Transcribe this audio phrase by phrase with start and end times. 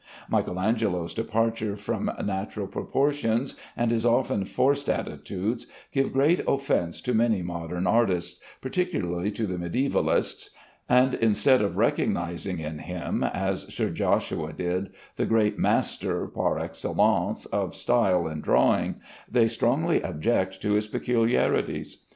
[0.27, 7.13] Michael Angelo's departure from natural proportions, and his often forced attitudes, give great offence to
[7.13, 10.49] many modern artists, particularly to the mediævalists;
[10.89, 17.45] and instead of recognizing in him (as Sir Joshua did) the great master (par excellence)
[17.45, 18.95] of style in drawing,
[19.29, 21.99] they strongly object to his peculiarities.